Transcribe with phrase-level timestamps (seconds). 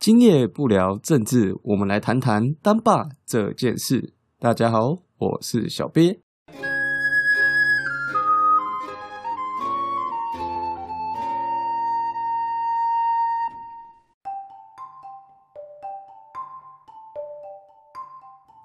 [0.00, 4.14] 今夜不聊政治，我们来谈谈单爸这件事。
[4.38, 6.18] 大家好，我是小鳖。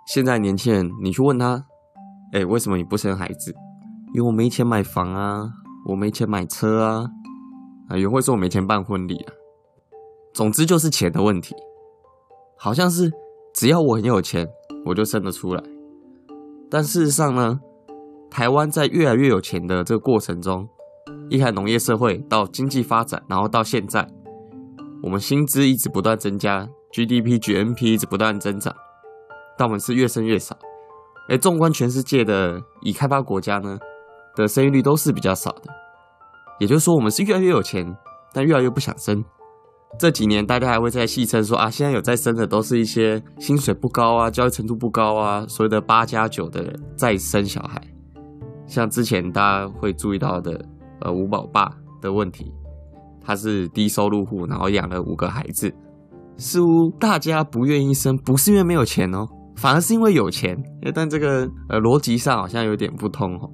[0.06, 1.66] 现在年轻人，你去问他，
[2.32, 3.54] 哎、为什么你不生孩子？
[4.14, 5.52] 因为我没钱买房啊，
[5.90, 7.06] 我没钱买车啊，
[7.90, 9.34] 啊，也会说我没钱办婚礼啊。
[10.36, 11.56] 总之就是钱的问题，
[12.58, 13.10] 好像是
[13.54, 14.46] 只要我很有钱，
[14.86, 15.64] 我就生得出来。
[16.70, 17.58] 但事实上呢，
[18.30, 20.68] 台湾在越来越有钱的这个过程中，
[21.30, 24.06] 一开农业社会到经济发展，然后到现在，
[25.02, 28.76] 我们薪资一直不断增加，GDP、GNP 一直不断增长，
[29.58, 30.58] 但我们是越生越少。
[31.30, 33.80] 而纵观全世界的已开发国家呢，
[34.36, 35.74] 的生育率都是比较少的。
[36.60, 37.96] 也就是说，我们是越来越有钱，
[38.34, 39.24] 但越来越不想生。
[39.98, 47.82] 这几年大家还会在戏称说啊，现在有在生的都是一些薪水不高啊、教育程度不高啊，所谓的八加九的再生小孩。
[48.68, 50.60] 像之前大家会注意到的，
[51.00, 52.52] 呃，五宝爸的问题，
[53.22, 55.74] 他是低收入户，然后养了五个孩子，
[56.36, 60.58] 似乎大家不愿意生，不是因为没有钱哦，反而是因为有钱。
[60.94, 63.50] 但这个呃逻辑上好像有点不通哦，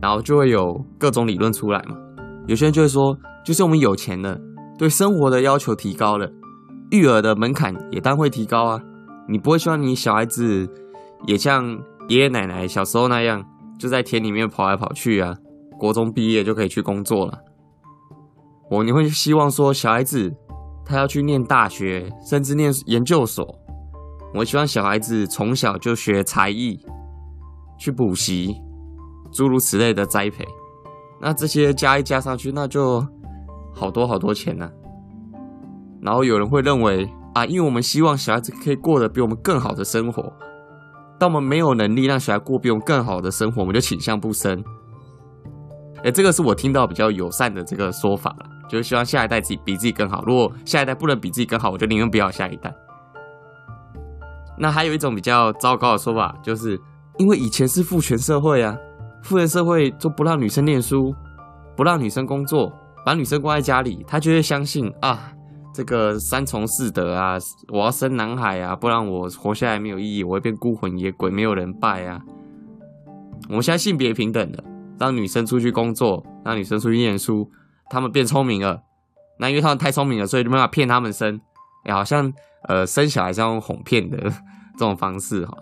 [0.00, 1.96] 然后就会有各种理论出来嘛。
[2.46, 4.38] 有些人就会说，就是我们有钱了。
[4.78, 6.30] 对生活的要求提高了，
[6.90, 8.82] 育儿的门槛也当会提高啊。
[9.28, 10.68] 你不会希望你小孩子
[11.26, 11.66] 也像
[12.08, 13.42] 爷爷奶奶小时候那样，
[13.78, 15.36] 就在田里面跑来跑去啊。
[15.78, 17.38] 国中毕业就可以去工作了。
[18.70, 20.32] 我你会希望说小孩子
[20.84, 23.58] 他要去念大学，甚至念研究所。
[24.34, 26.78] 我希望小孩子从小就学才艺，
[27.78, 28.54] 去补习，
[29.32, 30.44] 诸如此类的栽培。
[31.20, 33.02] 那这些加一加上去，那就。
[33.76, 34.68] 好多好多钱呢、
[36.00, 40.32] 然后有人会认为啊，因为我们希望小孩子可以过得比我们更好的生活，
[41.18, 44.64] 但我们没有能力让小孩过比我们更好的生活，我们就倾向不生。
[46.02, 50.24] 哎，这个是我听到比较友善的这个说法了，就是希望下一代自己比自己更好。
[50.26, 52.74] 如果下一代不能比自己更好，我就宁愿不要下一代。
[54.58, 56.80] 那还有一种比较糟糕的说法，就是
[57.18, 58.74] 因为以前是父权社会啊，
[59.22, 61.14] 父权社会就不让女生念书，
[61.76, 62.72] 不让女生工作。
[63.06, 65.32] 把女生关在家里，他就会相信啊，
[65.72, 67.38] 这个三从四德啊，
[67.72, 72.20] 我要生男孩啊，不然我活下来没有意义，我会变孤魂野鬼，没有人拜啊。
[73.48, 74.64] 我们现在性别平等了，
[74.98, 77.48] 让女生出去工作，让女生出去念书，
[77.88, 78.82] 他们变聪明了。
[79.38, 81.40] 那因为他们太聪明了，所以就没办法骗他们生。
[81.84, 82.32] 哎，好像
[82.66, 84.18] 呃生小孩是用哄骗的
[84.76, 85.56] 这种方式哈，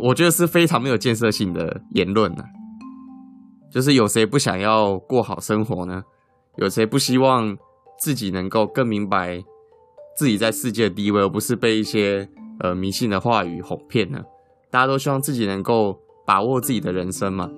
[0.00, 2.44] 我觉得是非常没有建设性的言论呢。
[3.70, 6.02] 就是有谁不想要过好生活呢？
[6.56, 7.56] 有谁不希望
[7.98, 9.44] 自己能够更明白
[10.16, 12.28] 自己在世界的地位，而不是被一些
[12.60, 14.20] 呃迷信的话语哄骗呢？
[14.70, 17.50] 大家都希望自己能够把握自己的人生嘛。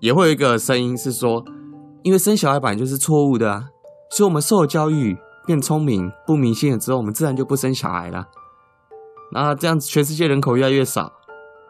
[0.00, 1.44] 也会有一个声音是说，
[2.02, 3.68] 因为生小孩本来就是错误的啊，
[4.10, 8.28] 所以我们受了教育，变聪明，不迷信了之后，我们自然就不生小孩了。
[9.32, 11.12] 那这样子，全世界人口越来越少，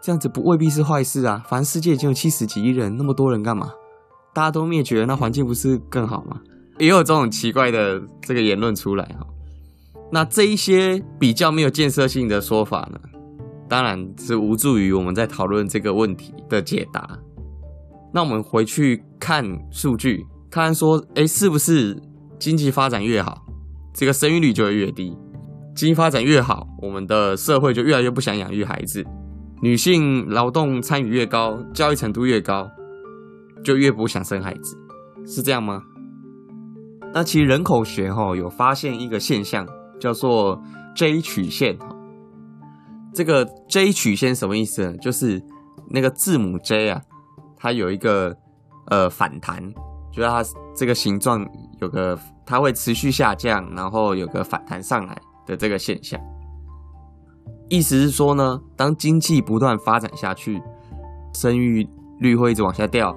[0.01, 1.43] 这样子不未必是坏事啊。
[1.49, 3.73] 反正世界已经有七十几亿人，那么多人干嘛？
[4.39, 6.41] 大家都灭绝，那环境不是更好吗？
[6.79, 9.27] 也有这种奇怪的这个言论出来哈。
[10.13, 13.01] 那这一些比较没有建设性的说法呢，
[13.69, 17.19] 当然是无助于我们在讨论这个问题的解答。
[18.15, 22.01] 那我们回去看数据，看说，哎，是不是
[22.39, 23.45] 经济发展越好，
[23.93, 25.19] 这个生育率就会越低？
[25.75, 29.05] 经济发展越好，我们的社会就越来越不想养育孩子，
[29.63, 32.71] 女性劳动参与越高，教育程度越高。
[33.65, 34.77] 就越不想生孩子，
[35.27, 35.83] 是这样吗？
[37.15, 39.67] 那其实人口学哈有发现一个现象，
[39.99, 40.61] 叫做
[40.95, 41.95] J 曲线哈。
[43.15, 44.97] 这个 J 曲线什么意思呢？
[44.99, 45.43] 就是
[45.89, 47.01] 那个字母 J 啊，
[47.57, 48.37] 它有一个
[48.89, 49.63] 呃反弹，
[50.13, 50.45] 就是它
[50.77, 51.45] 这个形状
[51.81, 56.21] 有个它会持续下降，然后有个反弹上来的这个现象。
[57.71, 60.63] 意思是说呢，当经济不断发展下去，
[61.35, 61.89] 生育
[62.19, 63.17] 率会一直往下掉。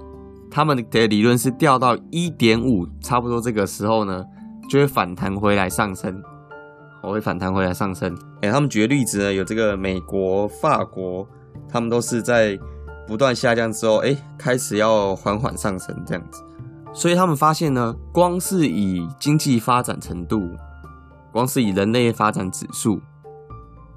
[0.51, 4.21] 他们的理论是掉到一点五，差不多这个时候呢，
[4.69, 6.21] 就会反弹回来上升，
[7.01, 8.13] 我会反弹回来上升。
[8.42, 11.25] 哎，他们举的例子呢，有这个美国、法国，
[11.69, 12.59] 他们都是在
[13.07, 16.44] 不断下降之后，哎，开始要缓缓上升这样子。
[16.94, 20.42] 所以他们发现呢，光是以经济发展程度，
[21.31, 23.00] 光是以人类发展指数，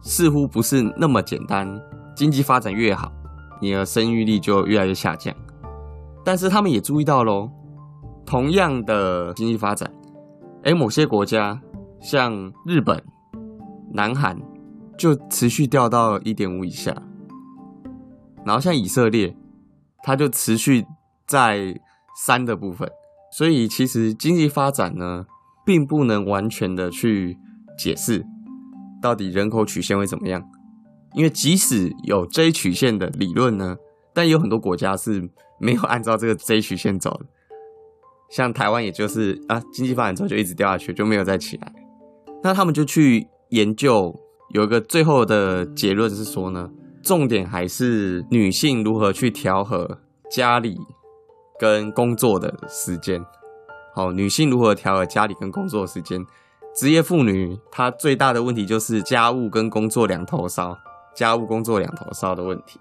[0.03, 1.81] 似乎不是那么简单。
[2.15, 3.11] 经济发展越好，
[3.61, 5.35] 你的生育率就越来越下降。
[6.25, 7.51] 但是他们也注意到喽，
[8.25, 9.91] 同样的经济发展，
[10.63, 11.61] 哎，某些国家
[12.01, 13.05] 像日本、
[13.93, 14.41] 南韩
[14.97, 16.95] 就持续掉到一点五以下，
[18.45, 19.37] 然后像以色列，
[20.03, 20.87] 它就持续
[21.27, 21.79] 在
[22.17, 22.89] 三的部分。
[23.31, 25.27] 所以其实经济发展呢，
[25.67, 27.37] 并不能完全的去
[27.77, 28.25] 解释
[29.03, 30.43] 到底人口曲线会怎么样，
[31.15, 33.77] 因为即使有 J 曲线的理论呢，
[34.15, 35.29] 但有很多国家是
[35.59, 37.27] 没有按照这个 J 曲线走的。
[38.31, 41.73] 像台湾，也就是啊，经济发展之后就一直掉下去，就没有再起来。
[42.43, 44.15] 那他们就去研究，
[44.51, 46.71] 有一个最后的结论是说呢，
[47.03, 49.99] 重点还是女性如何去调和
[50.31, 50.77] 家里
[51.61, 53.25] 跟工作的时间。
[53.95, 56.25] 好，女性如何调和家里跟工作的时间？
[56.75, 60.77] 职业妇女她最大的问题就是家务跟工作两头烧，
[61.15, 62.81] 家务工作两头烧的问题。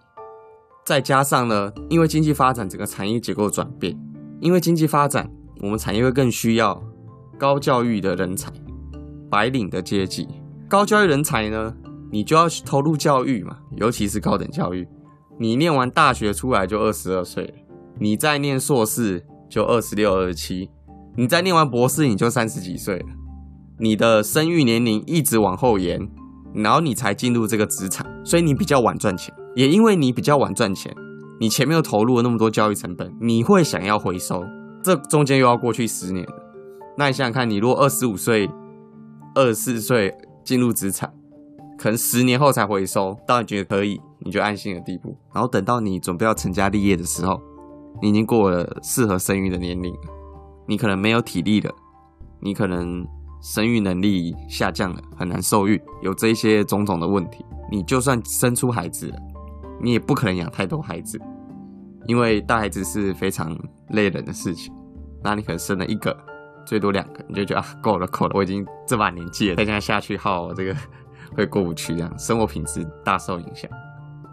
[0.85, 3.97] 再加上呢，因为经济发展，整个产业结构转变。
[4.41, 5.29] 因为经济发展，
[5.61, 6.81] 我们产业会更需要
[7.37, 8.51] 高教育的人才，
[9.29, 10.27] 白领的阶级。
[10.67, 11.73] 高教育人才呢，
[12.11, 14.85] 你就要去投入教育嘛，尤其是高等教育。
[15.39, 17.53] 你念完大学出来就二十二岁了，
[17.97, 20.69] 你再念硕士就二十六、二十七，
[21.15, 23.05] 你再念完博士你就三十几岁了。
[23.79, 26.09] 你的生育年龄一直往后延，
[26.53, 29.33] 然后你才进入这个职场，所以你比较晚赚钱。
[29.55, 30.93] 也因为你比较晚赚钱。
[31.39, 34.45] 你前面又投入了那么多教育成本，你会想要回收？
[34.81, 36.25] 这中间又要过去十年
[36.97, 38.49] 那你想想看，你如果二十五岁、
[39.33, 40.13] 二十四岁
[40.43, 41.11] 进入职场，
[41.77, 45.17] 可能十年后才回收，到你觉得可以，你就安心的地步。
[45.33, 47.41] 然后等到你准备要成家立业的时候，
[48.01, 49.93] 你已经过了适合生育的年龄，
[50.67, 51.73] 你可能没有体力了，
[52.39, 53.05] 你可能
[53.41, 57.43] 生育能力下降了，很难受孕，有这些种种的问题。
[57.71, 59.11] 你就算生出孩子，
[59.83, 61.19] 你也不可能养太多孩子。
[62.05, 63.57] 因为带孩子是非常
[63.89, 64.73] 累人的事情，
[65.23, 66.13] 那你可能生了一个，
[66.65, 70.75] 最多两个，你就觉得啊，够了够了，我已经这把年纪了，再这样下去，好，这个
[71.33, 73.71] 会过不去，这样生活品质大受影响。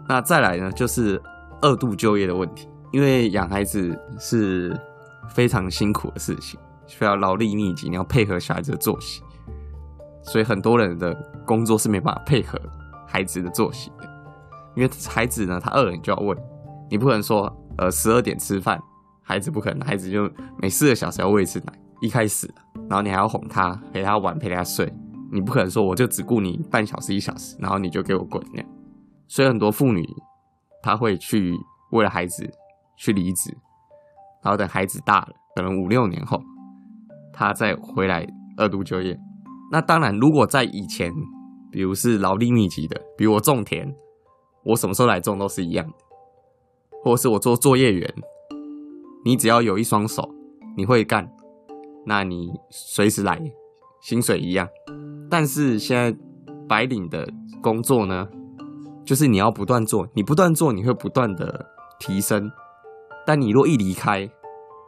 [0.05, 1.21] 那再来呢，就是
[1.61, 4.77] 二度就业的问题，因为养孩子是
[5.29, 9.23] 非常辛苦的事情，需要劳力密集，你要配合小孩子的作息，
[10.23, 11.13] 所以很多人的
[11.45, 12.59] 工作是没办法配合
[13.07, 14.10] 孩子的作息的，
[14.75, 16.35] 因为孩子呢，他饿了你就要喂，
[16.89, 17.51] 你不可能说。
[17.77, 18.77] 呃，十二点吃饭，
[19.23, 20.29] 孩子不可能，孩子就
[20.61, 21.73] 每四个小时要喂一次奶。
[22.01, 22.53] 一开始，
[22.89, 24.93] 然后你还要哄他，陪他玩，陪他睡，
[25.31, 28.69] 你不可能说我就只顾你半小时一小时，然后你就给我滚那样。
[29.27, 30.05] 所以很多妇女，
[30.83, 31.55] 她会去
[31.91, 32.47] 为了孩子
[32.97, 33.57] 去离职，
[34.43, 36.39] 然后等孩子大了，可能五六年后，
[37.31, 38.27] 她再回来
[38.57, 39.17] 二度就业。
[39.71, 41.09] 那当然，如果在以前，
[41.71, 43.87] 比如是劳力密集的，比如我种田，
[44.63, 45.93] 我什么时候来种都是一样的。
[47.03, 48.13] 或是我做作业员，
[49.25, 50.29] 你只要有一双手，
[50.77, 51.27] 你会干，
[52.05, 53.41] 那你随时来，
[53.99, 54.69] 薪水一样。
[55.29, 56.15] 但是现在
[56.69, 57.27] 白领的
[57.59, 58.27] 工作呢，
[59.03, 61.65] 就是你要不断做，你不断做，你会不断的
[61.99, 62.51] 提升。
[63.25, 64.29] 但你若一离开，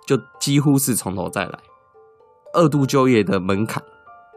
[0.06, 1.60] 就几乎是从头再来，
[2.54, 3.82] 二度就业的门槛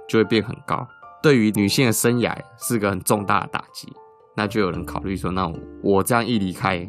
[0.08, 0.88] 就会变很高，
[1.22, 3.92] 对于女性的生涯是个很重大的打击。
[4.36, 5.50] 那就有人考虑说，那
[5.82, 6.86] 我这样一离开。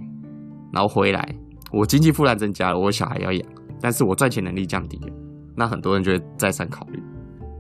[0.74, 1.36] 然后回来，
[1.72, 3.50] 我经济负担增加了，我小孩要养，
[3.80, 5.14] 但是我赚钱能力降低了，
[5.56, 7.02] 那很多人就会再三考虑。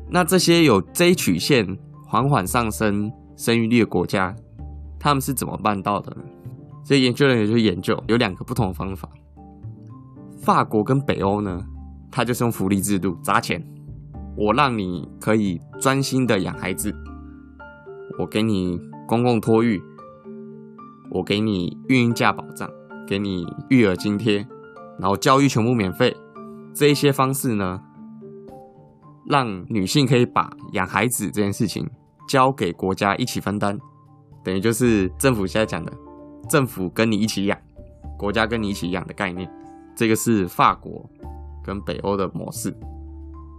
[0.10, 1.66] 那这些有 J 曲线
[2.06, 4.36] 缓缓上升生育率的国家，
[5.00, 6.24] 他们是怎么办到的呢？
[6.84, 9.10] 所以研究人员就研究有两个不同的方法。
[10.42, 11.62] 法国跟北欧呢，
[12.12, 13.62] 它就是用福利制度砸钱，
[14.38, 16.94] 我让你可以专心的养孩子，
[18.20, 19.82] 我给你公共托育，
[21.10, 22.70] 我给你孕婴假保障。
[23.10, 24.46] 给你育儿津贴，
[25.00, 26.14] 然后教育全部免费，
[26.74, 27.80] 这一些方式呢，
[29.30, 31.90] 让女性可以把养孩子这件事情
[32.28, 33.80] 交给国家一起分担，
[34.44, 35.94] 等于就是政府现在讲的，
[36.50, 37.58] 政府跟你一起养，
[38.20, 39.50] 国家跟你一起养的概念。
[39.96, 41.10] 这个是法国
[41.64, 42.76] 跟北欧的模式。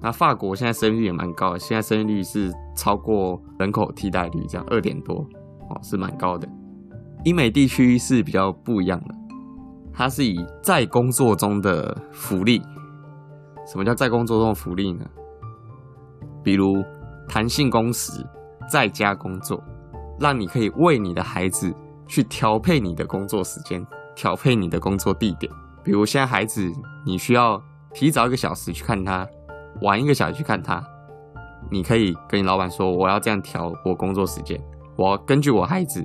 [0.03, 5.27] 那法国现在生育率也蛮高，现在生育率是超过人口替代率，这样二点多
[5.71, 6.49] 哦，是蛮高的。
[7.25, 9.15] 英美地区是比较不一样的。
[9.93, 12.63] 它是以在工作中的福利，
[13.67, 15.05] 什么叫在工作中的福利呢？
[16.45, 16.85] 比如
[17.29, 18.25] 弹性工时，
[18.71, 19.61] 在家工作，
[20.21, 21.75] 让你可以为你的孩子
[22.07, 23.85] 去调配你的工作时间，
[24.15, 25.53] 调配你的工作地点。
[25.83, 26.71] 比如现在孩子，
[27.05, 27.61] 你需要
[27.93, 29.27] 提早一个小时去看他，
[29.83, 30.81] 晚一个小时去看他，
[31.73, 34.63] 你可以跟你老板说，我要这样调我工作时间，
[34.99, 36.05] 我要根据我孩子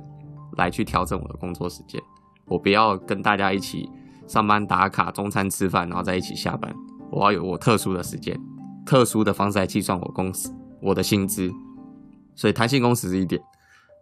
[0.56, 2.00] 来去调整我的工作时间。
[2.46, 3.90] 我不要跟大家一起
[4.28, 6.72] 上班打卡、中餐吃饭，然后再一起下班。
[7.10, 8.38] 我要有我特殊的时间、
[8.86, 10.48] 特殊的方式来计算我工时。
[10.80, 11.50] 我的薪资，
[12.36, 13.40] 所以弹性工时是一点。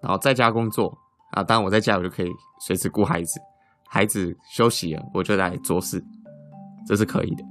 [0.03, 0.93] 然后在家工作
[1.31, 2.29] 啊，当然我在家我就可以
[2.61, 3.41] 随时顾孩子，
[3.89, 6.05] 孩子休息了我就来做事，
[6.87, 7.45] 这是可以的。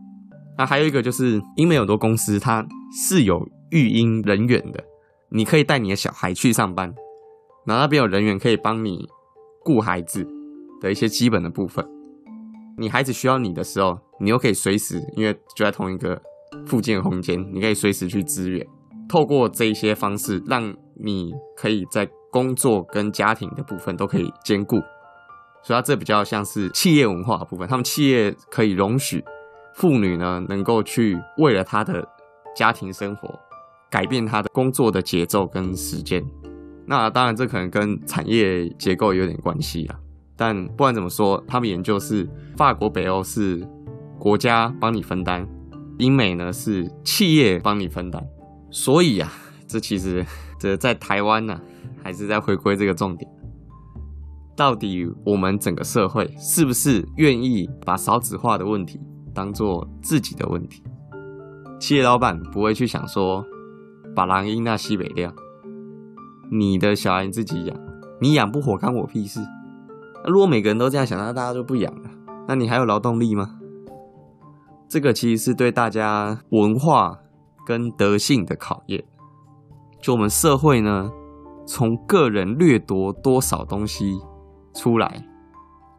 [0.58, 4.84] 那还有一个就是，因为很多公司它是有育婴人员的，
[5.30, 6.94] 你可以带你的小孩去上班，
[7.66, 9.08] 然后那边有人员可以帮你
[9.64, 10.26] 顾孩子
[10.80, 11.86] 的一些基本的部分。
[12.78, 16.20] 你孩子需要你的时候，你又可以随时，因为就在同一个
[16.66, 18.66] 附近的空间，你可以随时去支援。
[19.08, 24.78] 透过这一些方式，让你可以在工作跟家庭的部分都可以兼顾。
[25.64, 29.24] 所以它这比较像是企业文化的部分，他们企业可以容许
[29.76, 32.04] 妇女呢能够去为了她的
[32.56, 33.30] 家庭生活
[33.92, 36.24] 改变她的工作的节奏跟时间。
[36.92, 39.98] 那当然，这可能跟产业结构有点关系啊。
[40.36, 43.66] 但不管怎么说，他们研究是法国、北欧是
[44.20, 45.48] 国家帮你分担，
[46.00, 48.22] 英美呢是企业帮你分担。
[48.70, 49.32] 所以啊，
[49.66, 50.26] 这其实
[50.60, 51.58] 这在台湾呢，
[52.04, 53.32] 还是在回归这个重点：
[54.58, 59.00] 到底我们整个社会是不是愿意把少子化的问题
[59.34, 60.84] 当做自己的问题？
[61.80, 63.46] 企业老板不会去想说
[64.14, 65.34] 把狼因那西北掉，
[66.54, 67.78] 你的小孩自己养，
[68.20, 69.40] 你养不活干我屁事。
[70.24, 72.10] 那如果每个人都这样想，那大家就不养了。
[72.46, 73.58] 那你还有劳动力吗？
[74.90, 77.18] 这个其实是对大家文化
[77.66, 79.02] 跟德性的考验。
[80.02, 81.10] 就我们社会呢，
[81.66, 84.20] 从个人掠夺多少东西
[84.74, 85.24] 出来，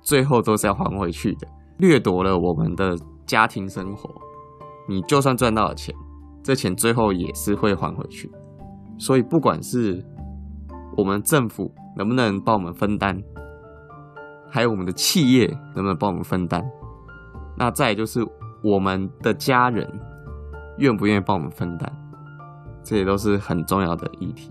[0.03, 1.49] 最后都是要还回去的。
[1.79, 2.95] 掠夺了我们的
[3.25, 4.11] 家庭生活，
[4.87, 5.95] 你就算赚到了钱，
[6.43, 8.31] 这钱最后也是会还回去。
[8.99, 10.05] 所以，不管是
[10.97, 13.23] 我们政府能不能帮我们分担。
[14.51, 16.63] 还有我们的企业能不能帮我们分担？
[17.57, 18.21] 那再就是
[18.63, 19.89] 我们的家人
[20.79, 21.91] 愿不愿意帮我们分担？
[22.83, 24.51] 这也都是很重要的议题。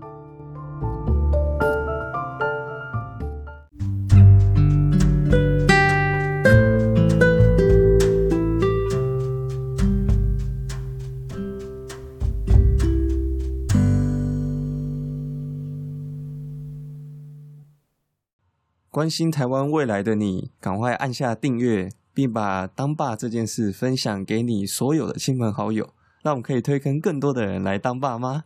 [19.02, 25.88] 关心台湾未来的你，赶快按下订阅，并把当爸这件事分享给你所有的亲朋好友，
[26.22, 28.44] 让我们可以推更更多的人来当爸妈。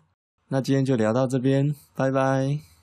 [0.49, 2.75] 那今天就聊到这边，拜拜。